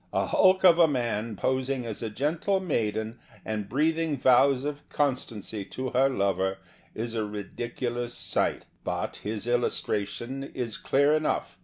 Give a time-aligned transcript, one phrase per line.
[0.13, 5.63] A hulk of a man posing as a gentle maiden and breathing vows of constancy
[5.65, 6.57] to her lover
[6.95, 8.65] is a ridiculous sight.
[8.83, 11.55] But his illustra tion is clear enough.